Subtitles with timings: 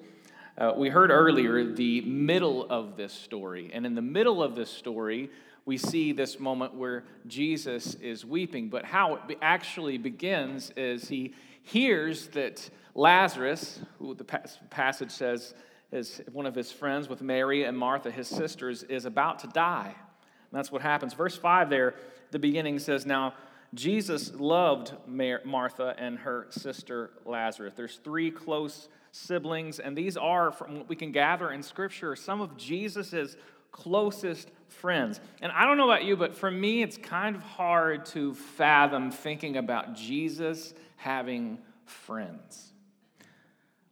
[0.57, 3.69] Uh, we heard earlier the middle of this story.
[3.71, 5.29] And in the middle of this story,
[5.65, 8.69] we see this moment where Jesus is weeping.
[8.69, 15.53] But how it actually begins is he hears that Lazarus, who the passage says
[15.91, 19.93] is one of his friends with Mary and Martha, his sisters, is about to die.
[19.95, 21.13] And that's what happens.
[21.13, 21.95] Verse 5 there,
[22.31, 23.33] the beginning says, Now
[23.73, 27.73] Jesus loved Martha and her sister Lazarus.
[27.75, 32.41] There's three close siblings, and these are, from what we can gather in Scripture, some
[32.41, 33.35] of Jesus's
[33.71, 35.19] closest friends.
[35.41, 39.11] And I don't know about you, but for me, it's kind of hard to fathom
[39.11, 42.73] thinking about Jesus having friends.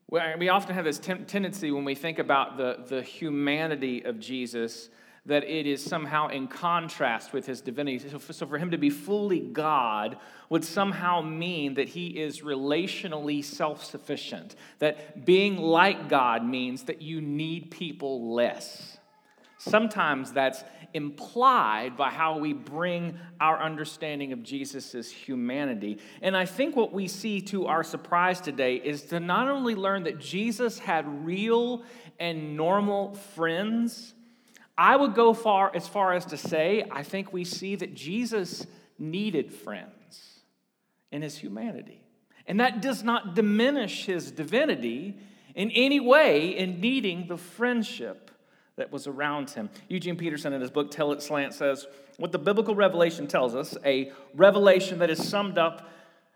[0.09, 4.89] We often have this tendency when we think about the, the humanity of Jesus
[5.25, 7.99] that it is somehow in contrast with his divinity.
[8.09, 10.17] So, so, for him to be fully God
[10.49, 17.01] would somehow mean that he is relationally self sufficient, that being like God means that
[17.01, 18.97] you need people less.
[19.63, 20.63] Sometimes that's
[20.95, 25.99] implied by how we bring our understanding of Jesus' humanity.
[26.23, 30.05] And I think what we see to our surprise today is to not only learn
[30.05, 31.83] that Jesus had real
[32.19, 34.15] and normal friends,
[34.75, 38.65] I would go far as far as to say, I think we see that Jesus
[38.97, 40.39] needed friends
[41.11, 42.01] in his humanity.
[42.47, 45.19] And that does not diminish his divinity
[45.53, 48.30] in any way in needing the friendship
[48.81, 49.69] that was around him.
[49.89, 51.85] Eugene Peterson, in his book Tell It Slant, says
[52.17, 55.87] what the biblical revelation tells us, a revelation that is summed up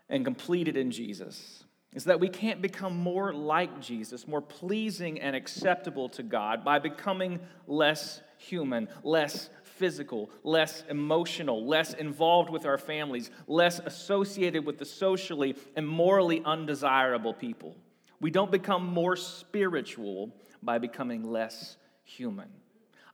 [0.08, 5.34] and completed in Jesus, is that we can't become more like Jesus, more pleasing and
[5.34, 12.78] acceptable to God by becoming less human, less physical, less emotional, less involved with our
[12.78, 17.74] families, less associated with the socially and morally undesirable people.
[18.20, 20.32] We don't become more spiritual
[20.62, 21.76] by becoming less
[22.06, 22.48] human.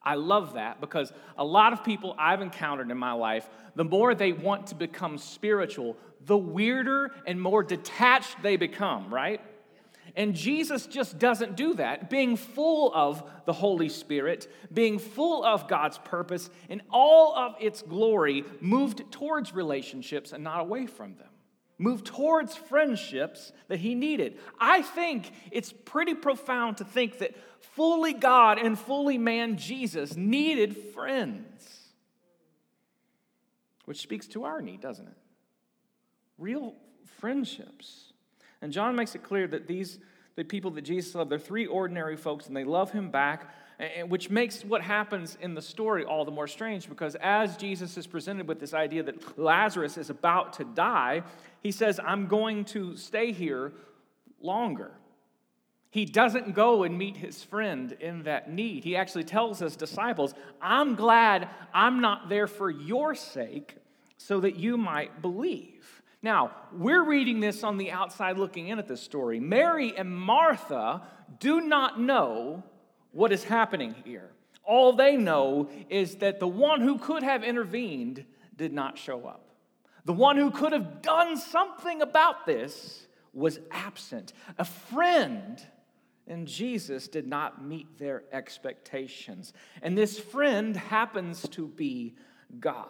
[0.03, 4.15] I love that because a lot of people I've encountered in my life, the more
[4.15, 9.41] they want to become spiritual, the weirder and more detached they become, right?
[10.17, 12.11] And Jesus just doesn't do that.
[12.11, 17.81] Being full of the Holy Spirit, being full of God's purpose, in all of its
[17.83, 21.29] glory, moved towards relationships and not away from them
[21.83, 24.39] move towards friendships that he needed.
[24.61, 30.77] I think it's pretty profound to think that fully God and fully man Jesus needed
[30.77, 31.89] friends,
[33.85, 35.17] which speaks to our need, doesn't it?
[36.39, 36.75] Real
[37.19, 38.13] friendships.
[38.61, 39.99] And John makes it clear that these
[40.35, 43.53] the people that Jesus loved, they're three ordinary folks and they love him back
[44.07, 48.07] which makes what happens in the story all the more strange because as Jesus is
[48.07, 51.23] presented with this idea that Lazarus is about to die,
[51.63, 53.73] he says, I'm going to stay here
[54.41, 54.93] longer.
[55.93, 58.83] He doesn't go and meet his friend in that need.
[58.83, 63.77] He actually tells his disciples, I'm glad I'm not there for your sake
[64.17, 66.03] so that you might believe.
[66.23, 69.39] Now, we're reading this on the outside looking in at this story.
[69.39, 71.03] Mary and Martha
[71.39, 72.65] do not know
[73.11, 74.31] what is happening here.
[74.65, 78.25] All they know is that the one who could have intervened
[78.57, 79.51] did not show up.
[80.07, 84.33] The one who could have done something about this was absent.
[84.59, 85.63] A friend
[86.27, 89.53] in Jesus did not meet their expectations.
[89.83, 92.15] And this friend happens to be
[92.61, 92.89] God.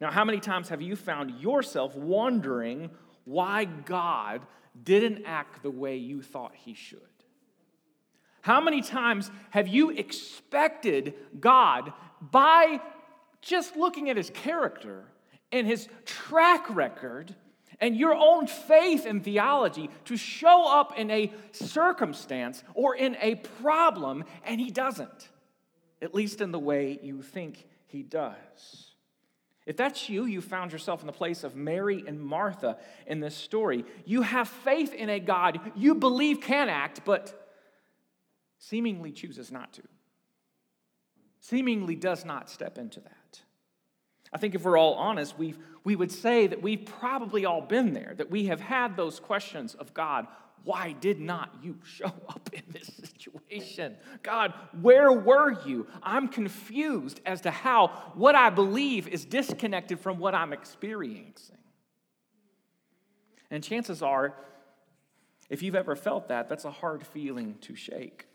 [0.00, 2.90] Now, how many times have you found yourself wondering
[3.24, 4.42] why God
[4.82, 7.00] didn't act the way you thought he should?
[8.42, 12.80] How many times have you expected God by
[13.40, 15.04] just looking at his character
[15.52, 17.34] and his track record
[17.82, 23.34] and your own faith and theology to show up in a circumstance or in a
[23.34, 25.28] problem, and he doesn't,
[26.00, 28.92] at least in the way you think he does?
[29.66, 33.36] If that's you, you found yourself in the place of Mary and Martha in this
[33.36, 33.84] story.
[34.04, 37.52] You have faith in a God you believe can act, but
[38.58, 39.82] seemingly chooses not to,
[41.40, 43.21] seemingly does not step into that.
[44.32, 47.92] I think if we're all honest, we we would say that we've probably all been
[47.92, 50.26] there, that we have had those questions of God,
[50.64, 53.96] why did not you show up in this situation?
[54.22, 55.86] God, where were you?
[56.02, 61.56] I'm confused as to how what I believe is disconnected from what I'm experiencing.
[63.50, 64.34] And chances are,
[65.50, 68.26] if you've ever felt that, that's a hard feeling to shake.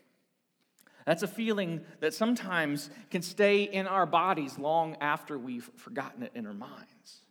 [1.07, 6.33] That's a feeling that sometimes can stay in our bodies long after we've forgotten it
[6.35, 7.21] in our minds.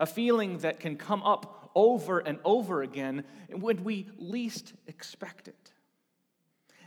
[0.00, 5.72] A feeling that can come up over and over again when we least expect it.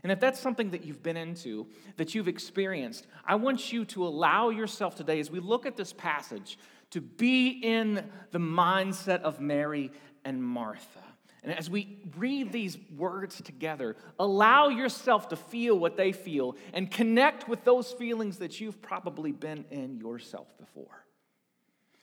[0.03, 1.65] And if that's something that you've been into,
[1.95, 5.93] that you've experienced, I want you to allow yourself today, as we look at this
[5.93, 6.59] passage,
[6.89, 9.93] to be in the mindset of Mary
[10.25, 11.14] and Martha.
[11.45, 16.89] And as we read these words together, allow yourself to feel what they feel and
[16.89, 21.05] connect with those feelings that you've probably been in yourself before.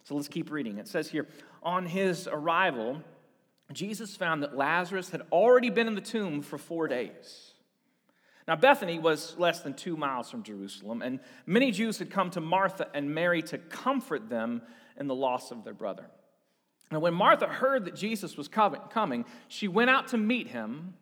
[0.05, 0.79] So let's keep reading.
[0.79, 1.27] It says here
[1.65, 3.03] On his arrival,
[3.73, 7.53] Jesus found that Lazarus had already been in the tomb for four days.
[8.47, 12.41] Now, Bethany was less than two miles from Jerusalem, and many Jews had come to
[12.41, 14.63] Martha and Mary to comfort them
[14.99, 16.07] in the loss of their brother.
[16.93, 20.93] Now, when Martha heard that Jesus was coming, she went out to meet him,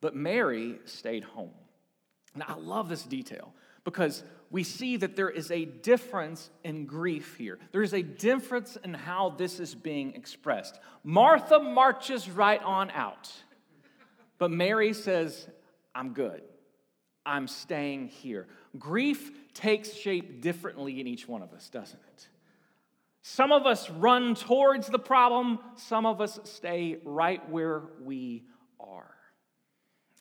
[0.00, 1.50] but Mary stayed home.
[2.36, 3.52] Now, I love this detail
[3.82, 4.22] because
[4.52, 7.58] we see that there is a difference in grief here.
[7.72, 10.78] There is a difference in how this is being expressed.
[11.02, 13.32] Martha marches right on out,
[14.38, 15.48] but Mary says,
[15.96, 16.42] I'm good.
[17.26, 18.46] I'm staying here.
[18.78, 22.28] Grief takes shape differently in each one of us, doesn't it?
[23.26, 28.44] Some of us run towards the problem, some of us stay right where we
[28.78, 29.14] are.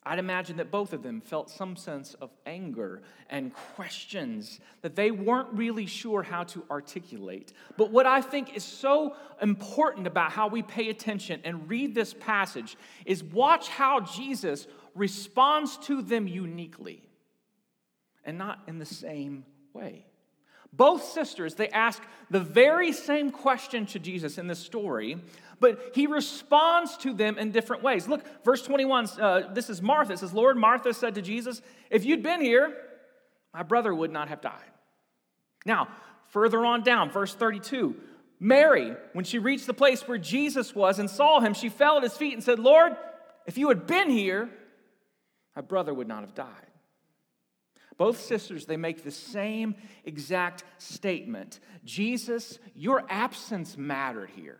[0.05, 5.11] I'd imagine that both of them felt some sense of anger and questions that they
[5.11, 7.51] weren't really sure how to articulate.
[7.75, 12.13] But what I think is so important about how we pay attention and read this
[12.13, 14.65] passage is watch how Jesus
[14.95, 17.03] responds to them uniquely
[18.23, 20.05] and not in the same way.
[20.75, 25.21] Both sisters, they ask the very same question to Jesus in this story,
[25.59, 28.07] but he responds to them in different ways.
[28.07, 30.13] Look, verse 21, uh, this is Martha.
[30.13, 31.61] It says, Lord, Martha said to Jesus,
[31.91, 32.75] If you'd been here,
[33.53, 34.71] my brother would not have died.
[35.63, 35.89] Now,
[36.29, 37.95] further on down, verse 32,
[38.39, 42.03] Mary, when she reached the place where Jesus was and saw him, she fell at
[42.03, 42.97] his feet and said, Lord,
[43.45, 44.49] if you had been here,
[45.55, 46.72] my brother would not have died.
[47.97, 49.75] Both sisters, they make the same
[50.05, 54.59] exact statement Jesus, your absence mattered here.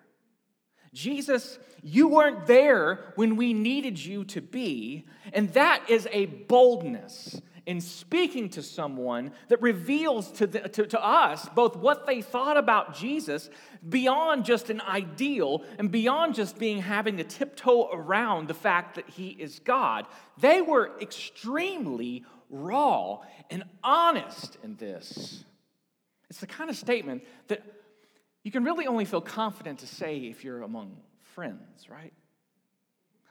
[0.93, 7.41] Jesus, you weren't there when we needed you to be, and that is a boldness
[7.65, 12.57] in speaking to someone that reveals to, the, to, to, us both what they thought
[12.57, 13.49] about Jesus
[13.87, 19.09] beyond just an ideal and beyond just being having to tiptoe around the fact that
[19.09, 20.05] he is God.
[20.37, 23.19] They were extremely raw
[23.49, 25.43] and honest in this.
[26.29, 27.63] It's the kind of statement that
[28.43, 30.97] you can really only feel confident to say if you're among
[31.33, 32.13] friends, right?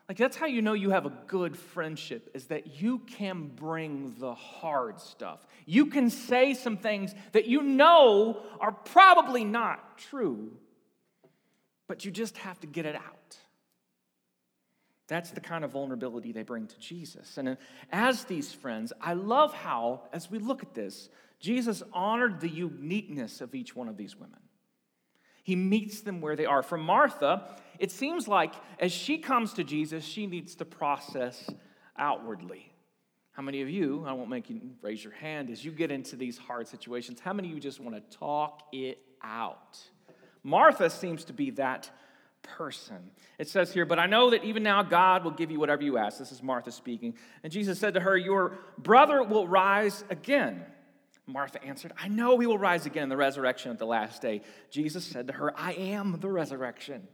[0.09, 4.17] Like that's how you know you have a good friendship is that you can bring
[4.19, 5.47] the hard stuff.
[5.65, 10.53] You can say some things that you know are probably not true,
[11.87, 13.37] but you just have to get it out.
[15.13, 17.37] That's the kind of vulnerability they bring to Jesus.
[17.37, 17.57] And
[17.91, 23.41] as these friends, I love how, as we look at this, Jesus honored the uniqueness
[23.41, 24.39] of each one of these women.
[25.43, 26.63] He meets them where they are.
[26.63, 31.51] For Martha, it seems like as she comes to Jesus, she needs to process
[31.99, 32.73] outwardly.
[33.33, 36.17] How many of you, I won't make you raise your hand, as you get into
[36.17, 39.79] these hard situations, how many of you just want to talk it out?
[40.45, 41.91] Martha seems to be that
[42.43, 43.11] person.
[43.39, 45.99] It says here, But I know that even now God will give you whatever you
[45.99, 46.19] ask.
[46.19, 47.15] This is Martha speaking.
[47.43, 50.65] And Jesus said to her, Your brother will rise again.
[51.27, 54.43] Martha answered, I know he will rise again in the resurrection at the last day.
[54.71, 57.07] Jesus said to her, I am the resurrection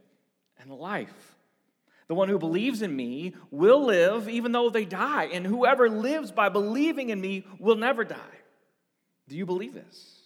[0.61, 1.37] and life.
[2.09, 6.33] The one who believes in me will live even though they die, and whoever lives
[6.33, 8.17] by believing in me will never die.
[9.29, 10.23] Do you believe this?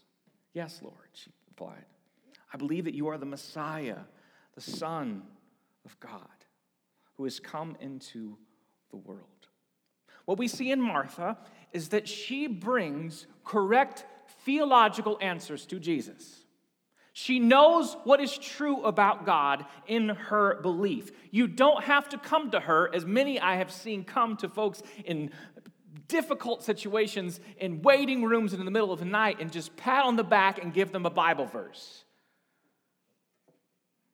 [0.55, 1.85] Yes, Lord, she replied.
[2.55, 3.97] I believe that you are the Messiah
[4.55, 5.23] the Son
[5.85, 6.21] of God,
[7.17, 8.37] who has come into
[8.91, 9.27] the world.
[10.25, 11.39] What we see in Martha
[11.73, 14.05] is that she brings correct
[14.45, 16.41] theological answers to Jesus.
[17.15, 21.11] She knows what is true about God in her belief.
[21.31, 24.83] You don't have to come to her, as many I have seen come to folks
[25.05, 25.31] in
[26.09, 30.17] difficult situations in waiting rooms in the middle of the night and just pat on
[30.17, 32.05] the back and give them a Bible verse.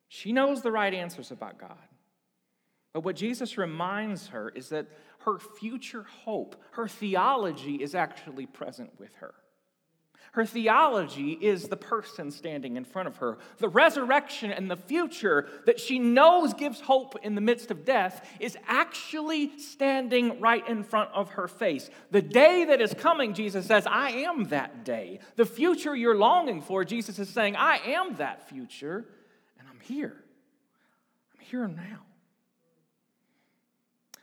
[0.09, 1.77] She knows the right answers about God.
[2.93, 4.87] But what Jesus reminds her is that
[5.19, 9.35] her future hope, her theology is actually present with her.
[10.33, 13.39] Her theology is the person standing in front of her.
[13.57, 18.27] The resurrection and the future that she knows gives hope in the midst of death
[18.39, 21.89] is actually standing right in front of her face.
[22.11, 25.19] The day that is coming, Jesus says, I am that day.
[25.35, 29.05] The future you're longing for, Jesus is saying, I am that future,
[29.79, 30.15] I'm here.
[31.33, 32.01] I'm here now.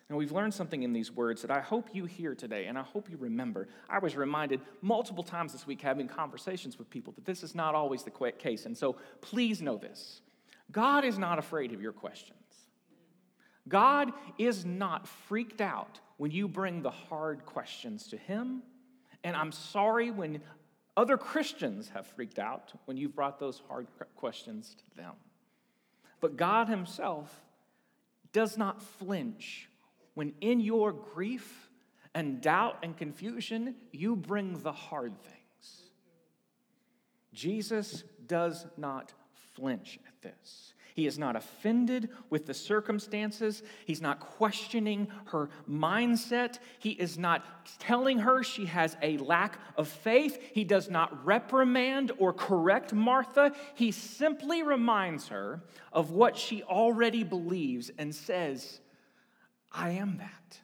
[0.09, 2.83] And we've learned something in these words that I hope you hear today and I
[2.83, 3.69] hope you remember.
[3.89, 7.75] I was reminded multiple times this week having conversations with people that this is not
[7.75, 8.67] always the case.
[8.67, 10.21] And so please know this
[10.71, 12.39] God is not afraid of your questions.
[13.69, 18.63] God is not freaked out when you bring the hard questions to Him.
[19.25, 20.41] And I'm sorry when
[20.97, 25.15] other Christians have freaked out when you've brought those hard questions to them.
[26.21, 27.43] But God Himself
[28.33, 29.69] does not flinch
[30.15, 31.69] when in your grief
[32.15, 35.83] and doubt and confusion, you bring the hard things.
[37.35, 39.13] Jesus does not
[39.55, 40.73] flinch at this.
[40.97, 43.62] He is not offended with the circumstances.
[43.85, 46.59] He's not questioning her mindset.
[46.79, 47.45] He is not
[47.79, 50.41] telling her she has a lack of faith.
[50.55, 53.55] He does not reprimand or correct Martha.
[53.75, 55.62] He simply reminds her
[55.93, 58.81] of what she already believes and says,
[59.71, 60.61] I am that,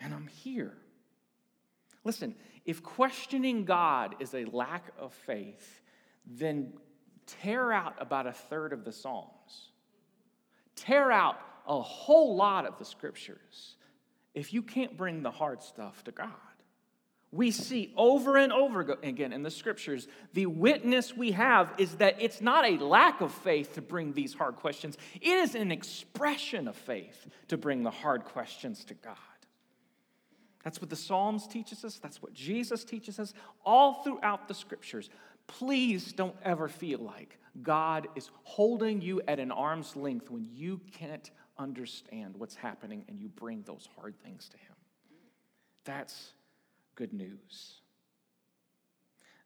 [0.00, 0.72] and I'm here.
[2.02, 5.82] Listen, if questioning God is a lack of faith,
[6.24, 6.72] then
[7.26, 9.34] tear out about a third of the Psalms.
[10.80, 13.76] Tear out a whole lot of the scriptures
[14.34, 16.30] if you can't bring the hard stuff to God
[17.32, 22.16] we see over and over again in the scriptures, the witness we have is that
[22.18, 26.66] it's not a lack of faith to bring these hard questions, it is an expression
[26.66, 29.16] of faith to bring the hard questions to God.
[30.64, 33.32] That's what the Psalms teaches us, that's what Jesus teaches us
[33.64, 35.08] all throughout the scriptures.
[35.46, 40.80] Please don't ever feel like God is holding you at an arm's length when you
[40.92, 44.76] can't understand what's happening and you bring those hard things to Him.
[45.84, 46.32] That's
[46.94, 47.80] good news.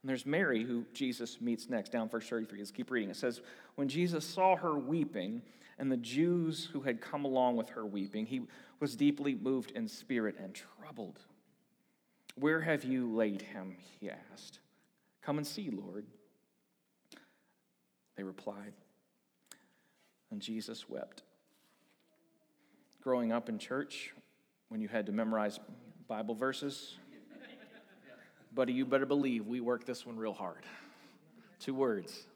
[0.02, 2.58] And there's Mary, who Jesus meets next, down verse 33.
[2.58, 3.11] Let's keep reading.
[3.11, 3.40] It says,
[3.76, 5.40] When Jesus saw her weeping,
[5.78, 8.42] and the Jews who had come along with her weeping, he
[8.80, 11.20] was deeply moved in spirit and troubled.
[12.37, 13.76] Where have you laid him?
[14.00, 14.61] He asked.
[15.23, 16.06] Come and see, Lord.
[18.16, 18.73] They replied.
[20.30, 21.23] And Jesus wept.
[23.02, 24.12] Growing up in church,
[24.68, 25.61] when you had to memorize
[26.09, 26.97] Bible verses,
[28.54, 30.64] Buddy, you better believe we worked this one real hard.
[31.59, 32.26] Two words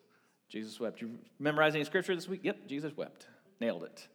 [0.49, 1.01] Jesus wept.
[1.01, 2.41] You memorize any scripture this week?
[2.43, 3.29] Yep, Jesus wept.
[3.61, 4.09] Nailed it.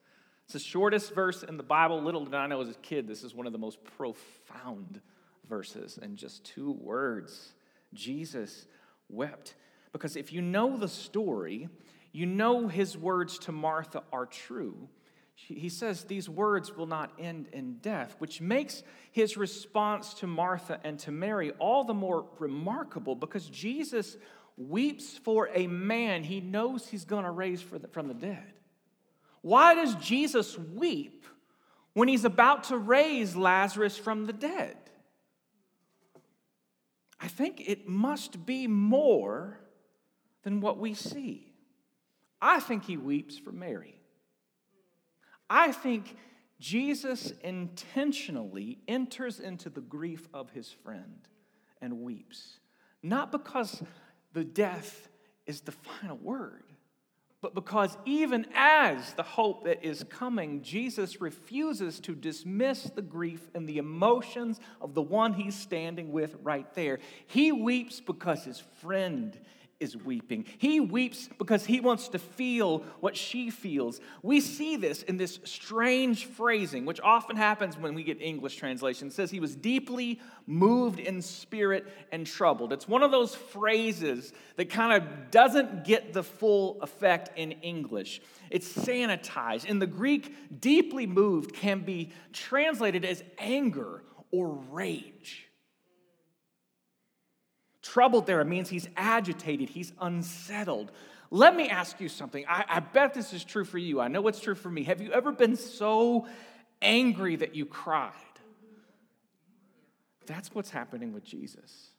[0.46, 2.02] It's the shortest verse in the Bible.
[2.02, 5.00] Little did I know as a kid, this is one of the most profound
[5.48, 7.54] verses in just two words.
[7.94, 8.66] Jesus
[9.10, 9.54] wept.
[9.94, 11.70] Because if you know the story,
[12.12, 14.90] you know his words to Martha are true
[15.36, 20.80] he says these words will not end in death, which makes his response to Martha
[20.84, 24.16] and to Mary all the more remarkable because Jesus
[24.58, 28.54] weeps for a man he knows he's going to raise from the dead.
[29.42, 31.26] Why does Jesus weep
[31.94, 34.78] when he's about to raise Lazarus from the dead?
[37.20, 39.60] I think it must be more
[40.44, 41.54] than what we see.
[42.42, 43.96] I think he weeps for Mary.
[45.50, 46.18] I think
[46.60, 51.28] Jesus intentionally enters into the grief of his friend
[51.82, 52.60] and weeps,
[53.02, 53.84] not because
[54.34, 55.10] the death
[55.46, 56.64] is the final word,
[57.42, 63.50] but because even as the hope that is coming, Jesus refuses to dismiss the grief
[63.54, 67.00] and the emotions of the one he's standing with right there.
[67.28, 69.38] He weeps because his friend
[69.80, 70.46] is weeping.
[70.58, 74.00] He weeps because he wants to feel what she feels.
[74.22, 79.08] We see this in this strange phrasing, which often happens when we get English translation.
[79.08, 82.74] It says he was deeply moved in spirit and troubled.
[82.74, 88.22] It's one of those phrases that kind of doesn't get the full effect in English.
[88.50, 89.66] It's sanitized.
[89.66, 95.50] In the Greek, deeply moved can be translated as anger or rage.
[97.84, 100.92] Troubled there It means he's agitated, he's unsettled.
[101.30, 102.46] Let me ask you something.
[102.48, 104.00] I, I, bet this is true for you.
[104.00, 104.84] I know it's true for me.
[104.84, 106.28] Have you ever been so
[106.80, 108.14] angry that you cried?
[110.28, 111.90] That's what's happening with Jesus.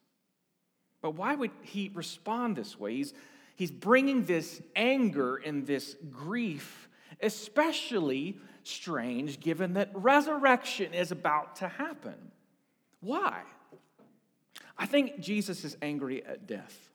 [1.01, 2.95] But why would he respond this way?
[2.95, 3.13] He's,
[3.55, 6.87] he's bringing this anger and this grief,
[7.21, 12.31] especially strange given that resurrection is about to happen.
[13.01, 13.41] Why?
[14.77, 16.89] I think Jesus is angry at death.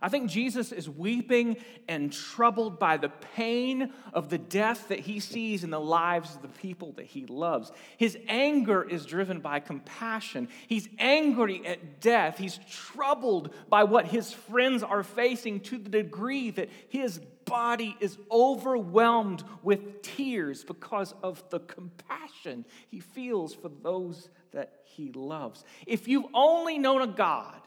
[0.00, 1.56] I think Jesus is weeping
[1.88, 6.42] and troubled by the pain of the death that he sees in the lives of
[6.42, 7.72] the people that he loves.
[7.96, 10.48] His anger is driven by compassion.
[10.68, 12.38] He's angry at death.
[12.38, 18.18] He's troubled by what his friends are facing to the degree that his body is
[18.30, 25.64] overwhelmed with tears because of the compassion he feels for those that he loves.
[25.86, 27.60] If you've only known a God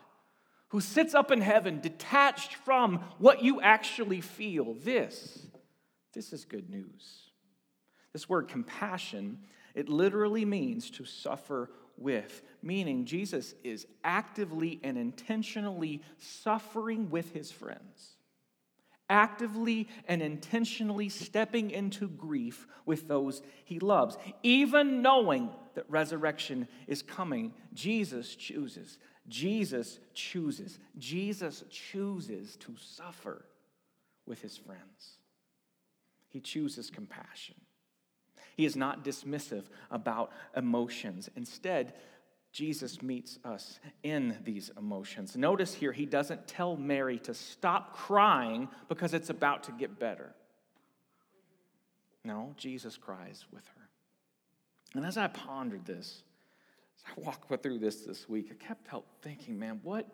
[0.72, 4.74] who sits up in heaven detached from what you actually feel.
[4.74, 5.46] This,
[6.14, 7.30] this is good news.
[8.14, 9.40] This word compassion,
[9.76, 17.52] it literally means to suffer with, meaning Jesus is actively and intentionally suffering with his
[17.52, 18.16] friends.
[19.10, 24.18] Actively and intentionally stepping into grief with those he loves.
[24.42, 28.98] Even knowing that resurrection is coming, Jesus chooses
[29.28, 30.80] Jesus chooses.
[30.98, 33.46] Jesus chooses to suffer
[34.26, 35.18] with his friends.
[36.30, 37.56] He chooses compassion.
[38.56, 41.30] He is not dismissive about emotions.
[41.36, 41.94] Instead,
[42.52, 45.38] Jesus meets us in these emotions.
[45.38, 50.34] Notice here, he doesn't tell Mary to stop crying because it's about to get better.
[52.24, 53.81] No, Jesus cries with her.
[54.96, 56.24] And as I pondered this,
[56.98, 60.08] as I walked through this this week, I kept help thinking, man, what,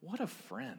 [0.00, 0.78] what a friend.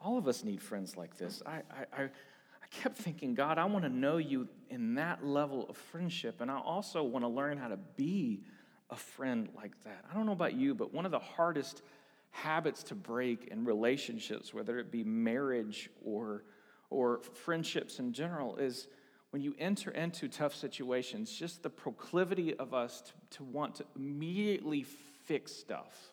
[0.00, 1.42] All of us need friends like this.
[1.44, 5.66] I, I, I, I kept thinking, God, I want to know you in that level
[5.68, 8.42] of friendship, and I also want to learn how to be
[8.90, 10.04] a friend like that.
[10.10, 11.82] I don't know about you, but one of the hardest
[12.30, 16.44] habits to break in relationships, whether it be marriage or,
[16.90, 18.86] or friendships in general, is
[19.30, 23.84] when you enter into tough situations, just the proclivity of us to, to want to
[23.94, 24.84] immediately
[25.26, 26.12] fix stuff.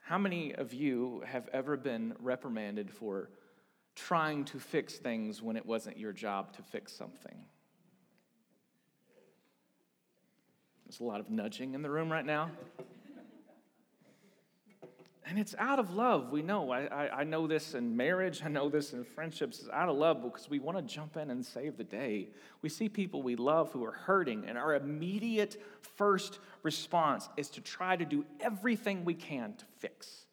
[0.00, 3.30] How many of you have ever been reprimanded for
[3.96, 7.46] trying to fix things when it wasn't your job to fix something?
[10.86, 12.50] There's a lot of nudging in the room right now.
[15.34, 16.30] And it's out of love.
[16.30, 16.70] We know.
[16.70, 18.42] I, I, I, know this in marriage.
[18.44, 19.58] I know this in friendships.
[19.58, 22.28] It's out of love because we want to jump in and save the day.
[22.62, 25.60] We see people we love who are hurting, and our immediate
[25.96, 30.26] first response is to try to do everything we can to fix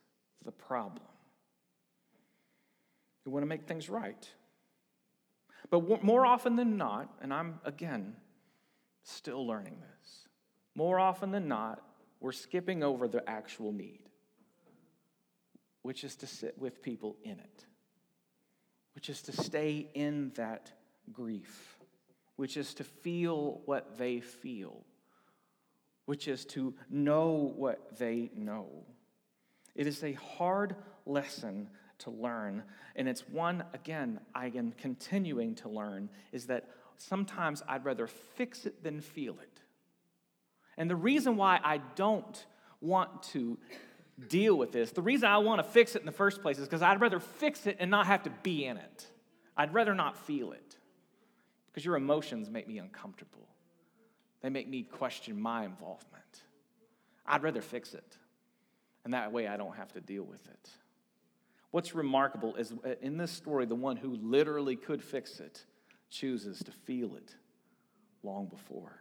[0.46, 1.08] the problem.
[3.26, 4.30] We want to make things right.
[5.72, 8.14] But more often than not, and I'm, again,
[9.02, 10.28] still learning this,
[10.76, 11.82] more often than not,
[12.20, 14.11] we're skipping over the actual need
[15.82, 17.65] which is to sit with people in it,
[18.94, 20.72] which is to stay in that
[21.12, 21.80] grief,
[22.36, 24.86] which is to feel what they feel,
[26.06, 28.67] which is to know what they know.
[29.76, 32.63] It is a hard lesson to learn,
[32.96, 38.65] and it's one, again, I am continuing to learn, is that sometimes I'd rather fix
[38.65, 39.62] it than feel it.
[40.78, 42.46] And the reason why I don't
[42.82, 43.58] want to
[44.28, 44.92] deal with this.
[44.92, 47.20] The reason I want to fix it in the first place is because I'd rather
[47.20, 49.08] fix it and not have to be in it.
[49.56, 50.76] I'd rather not feel it
[51.68, 53.48] because your emotions make me uncomfortable.
[54.42, 56.24] They make me question my involvement.
[57.26, 58.18] I'd rather fix it,
[59.06, 60.70] and that way I don't have to deal with it.
[61.70, 65.64] What's remarkable is uh, in this story, the one who literally could fix it
[66.10, 67.36] chooses to feel it
[68.24, 69.01] long before.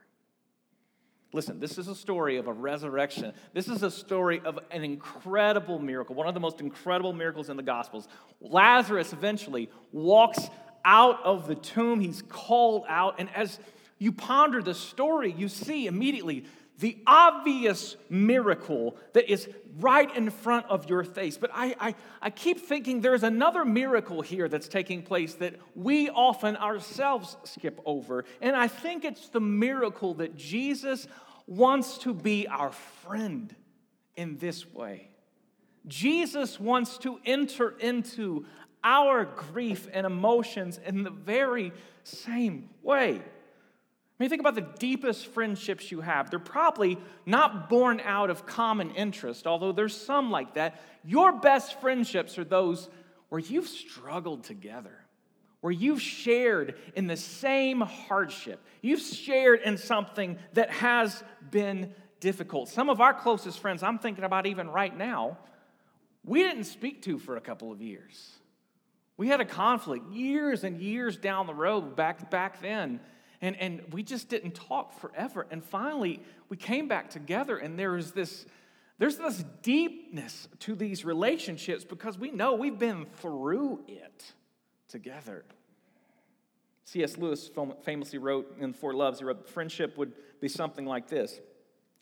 [1.32, 3.32] Listen, this is a story of a resurrection.
[3.54, 7.56] This is a story of an incredible miracle, one of the most incredible miracles in
[7.56, 8.08] the Gospels.
[8.40, 10.50] Lazarus eventually walks
[10.84, 13.60] out of the tomb, he's called out, and as
[13.98, 16.46] you ponder the story, you see immediately
[16.80, 21.36] the obvious miracle that is right in front of your face.
[21.36, 26.08] But I, I, I, keep thinking there's another miracle here that's taking place that we
[26.08, 28.24] often ourselves skip over.
[28.40, 31.06] And I think it's the miracle that Jesus
[31.46, 33.54] wants to be our friend
[34.16, 35.10] in this way.
[35.86, 38.46] Jesus wants to enter into
[38.82, 41.72] our grief and emotions in the very
[42.04, 43.22] same way.
[44.20, 46.28] I mean, think about the deepest friendships you have.
[46.28, 50.78] They're probably not born out of common interest, although there's some like that.
[51.06, 52.90] Your best friendships are those
[53.30, 54.92] where you've struggled together,
[55.62, 58.62] where you've shared in the same hardship.
[58.83, 62.68] You've shared in something that has been difficult.
[62.68, 65.38] Some of our closest friends, I'm thinking about even right now,
[66.26, 68.33] we didn't speak to for a couple of years.
[69.16, 73.00] We had a conflict years and years down the road back, back then,
[73.40, 75.46] and, and we just didn't talk forever.
[75.50, 78.46] And finally, we came back together, and there was this
[79.00, 84.35] there's this deepness to these relationships because we know we've been through it
[84.88, 85.46] together.
[86.85, 87.16] C.S.
[87.16, 87.50] Lewis
[87.83, 91.40] famously wrote in Four Loves, he wrote, Friendship would be something like this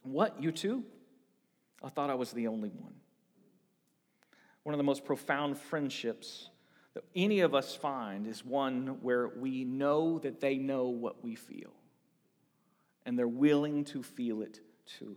[0.03, 0.83] What, you two?
[1.85, 2.95] I thought I was the only one.
[4.65, 6.51] One of the most profound friendships
[6.99, 11.37] that any of us find is one where we know that they know what we
[11.37, 11.73] feel,
[13.07, 15.17] and they're willing to feel it too.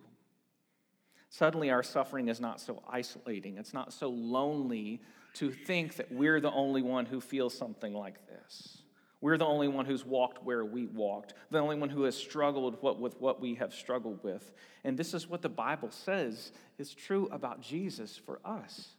[1.30, 3.58] Suddenly, our suffering is not so isolating.
[3.58, 5.02] It's not so lonely
[5.34, 8.84] to think that we're the only one who feels something like this.
[9.20, 12.80] We're the only one who's walked where we walked, the only one who has struggled
[13.02, 14.52] with what we have struggled with.
[14.84, 18.98] And this is what the Bible says is true about Jesus for us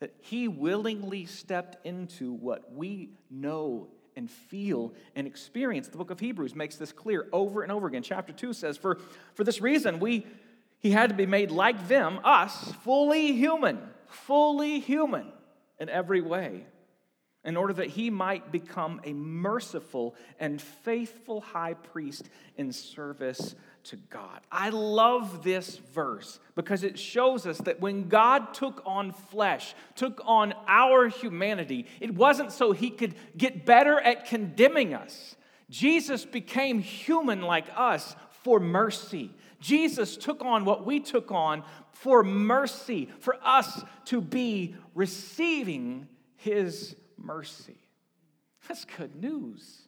[0.00, 5.88] that he willingly stepped into what we know and feel and experience.
[5.88, 8.02] The book of Hebrews makes this clear over and over again.
[8.02, 8.98] Chapter 2 says, For,
[9.34, 10.26] for this reason, we
[10.80, 15.26] he had to be made like them, us, fully human, fully human
[15.78, 16.66] in every way,
[17.44, 23.56] in order that he might become a merciful and faithful high priest in service
[23.88, 24.40] to God.
[24.50, 30.20] I love this verse because it shows us that when God took on flesh, took
[30.24, 35.36] on our humanity, it wasn't so he could get better at condemning us.
[35.70, 42.22] Jesus became human like us for mercy Jesus took on what we took on for
[42.22, 47.78] mercy, for us to be receiving his mercy.
[48.66, 49.87] That's good news.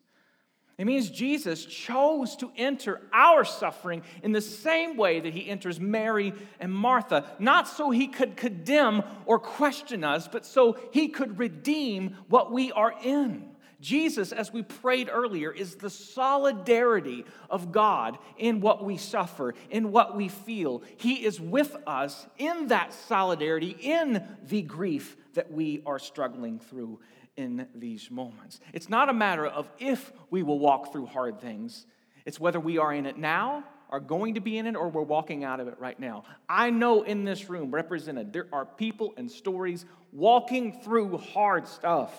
[0.81, 5.79] It means Jesus chose to enter our suffering in the same way that he enters
[5.79, 11.39] Mary and Martha, not so he could condemn or question us, but so he could
[11.39, 13.51] redeem what we are in.
[13.83, 19.93] Jesus, as we prayed earlier, is the solidarity of God in what we suffer, in
[19.93, 20.83] what we feel.
[20.97, 27.01] He is with us in that solidarity, in the grief that we are struggling through
[27.37, 28.61] in these moments.
[28.73, 31.87] It's not a matter of if we will walk through hard things,
[32.25, 35.03] it's whether we are in it now, are going to be in it, or we're
[35.03, 36.25] walking out of it right now.
[36.49, 42.13] I know in this room represented, there are people and stories walking through hard stuff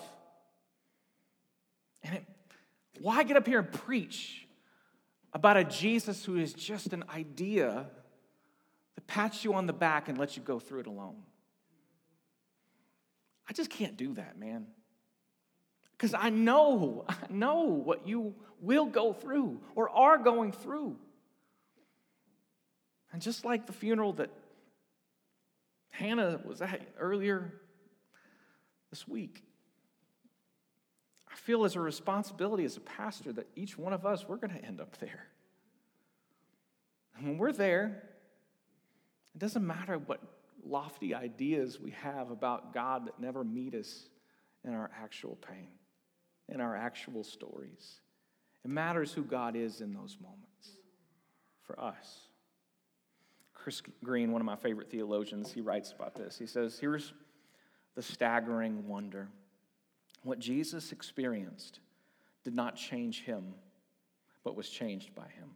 [2.04, 2.26] and it,
[3.00, 4.48] why get up here and preach
[5.34, 7.88] about a Jesus who is just an idea
[8.96, 11.18] that pats you on the back and lets you go through it alone?
[13.50, 14.68] I just can't do that, man.
[16.02, 20.98] Because I know, I know what you will go through or are going through.
[23.14, 24.32] And just like the funeral that
[25.92, 27.54] Hannah was at earlier
[28.90, 29.44] this week,
[31.32, 34.58] I feel as a responsibility as a pastor that each one of us, we're going
[34.58, 35.28] to end up there.
[37.16, 38.02] And when we're there,
[39.36, 40.20] it doesn't matter what
[40.66, 44.10] lofty ideas we have about God that never meet us
[44.64, 45.68] in our actual pain,
[46.52, 48.02] in our actual stories.
[48.64, 50.78] It matters who God is in those moments
[51.64, 52.20] for us.
[53.54, 56.38] Chris Green, one of my favorite theologians, he writes about this.
[56.38, 57.14] He says, Here's
[57.96, 59.28] the staggering wonder.
[60.24, 61.80] What Jesus experienced
[62.44, 63.54] did not change him,
[64.44, 65.52] but was changed by him.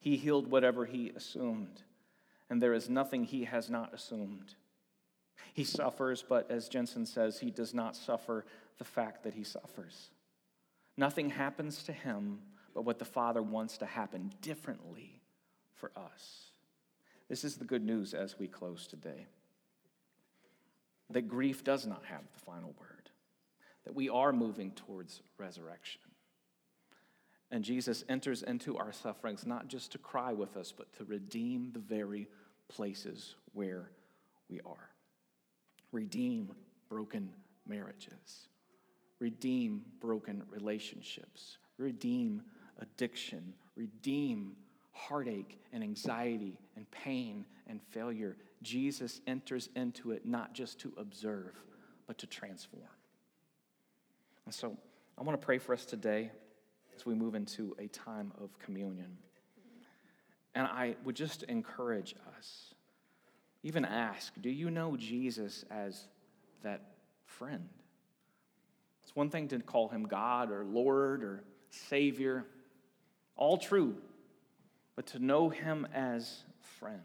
[0.00, 1.82] He healed whatever he assumed,
[2.50, 4.54] and there is nothing he has not assumed.
[5.54, 8.44] He suffers, but as Jenson says, he does not suffer
[8.78, 10.10] the fact that he suffers.
[10.96, 12.38] Nothing happens to him
[12.74, 15.20] but what the Father wants to happen differently
[15.74, 16.50] for us.
[17.28, 19.26] This is the good news as we close today
[21.10, 23.10] that grief does not have the final word
[23.84, 26.00] that we are moving towards resurrection.
[27.50, 31.70] And Jesus enters into our sufferings not just to cry with us, but to redeem
[31.72, 32.28] the very
[32.68, 33.90] places where
[34.48, 34.90] we are.
[35.90, 36.50] Redeem
[36.88, 37.30] broken
[37.66, 38.48] marriages,
[39.22, 42.42] redeem broken relationships, redeem
[42.80, 44.56] addiction, redeem
[44.90, 48.36] heartache and anxiety and pain and failure.
[48.62, 51.54] Jesus enters into it not just to observe,
[52.08, 52.82] but to transform.
[54.44, 54.76] And so
[55.16, 56.32] I want to pray for us today
[56.96, 59.16] as we move into a time of communion.
[60.56, 62.74] And I would just encourage us,
[63.62, 66.08] even ask, do you know Jesus as
[66.64, 66.82] that
[67.24, 67.68] friend?
[69.12, 72.46] It's one thing to call him God or Lord or Savior,
[73.36, 73.94] all true.
[74.96, 76.44] but to know him as
[76.78, 77.02] friend,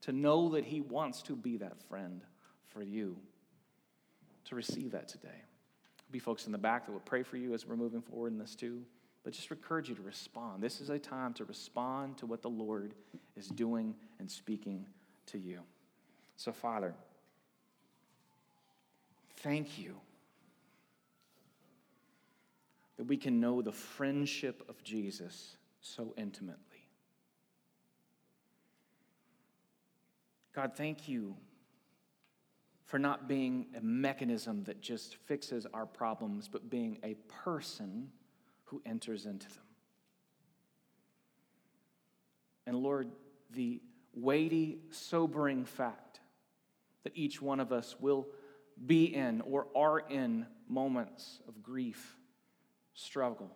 [0.00, 2.22] to know that he wants to be that friend
[2.66, 3.16] for you,
[4.46, 5.28] to receive that today.
[5.28, 8.32] There'll be folks in the back that will pray for you as we're moving forward
[8.32, 8.82] in this too,
[9.22, 10.60] but just encourage you to respond.
[10.60, 12.94] This is a time to respond to what the Lord
[13.36, 14.86] is doing and speaking
[15.26, 15.60] to you.
[16.36, 16.94] So, Father,
[19.36, 20.00] thank you
[23.02, 26.86] that we can know the friendship of Jesus so intimately.
[30.54, 31.34] God, thank you
[32.84, 38.08] for not being a mechanism that just fixes our problems, but being a person
[38.66, 39.64] who enters into them.
[42.68, 43.10] And Lord,
[43.50, 43.82] the
[44.14, 46.20] weighty, sobering fact
[47.02, 48.28] that each one of us will
[48.86, 52.16] be in or are in moments of grief,
[52.94, 53.50] struggle,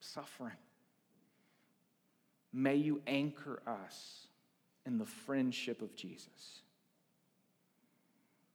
[0.00, 0.56] suffering.
[2.52, 4.26] May you anchor us
[4.86, 6.62] in the friendship of Jesus.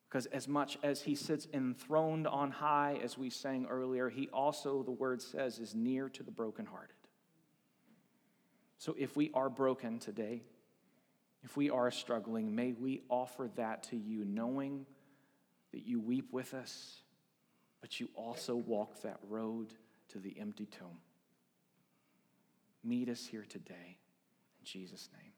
[0.10, 4.84] Because as much as he sits enthroned on high, as we sang earlier, he also,
[4.84, 6.96] the word says, is near to the brokenhearted.
[8.78, 10.44] So if we are broken today,
[11.44, 14.86] if we are struggling, may we offer that to you, knowing
[15.72, 17.02] that you weep with us,
[17.82, 19.74] but you also walk that road
[20.14, 20.98] to the empty tomb.
[22.84, 23.98] Meet us here today.
[24.60, 25.33] In Jesus' name.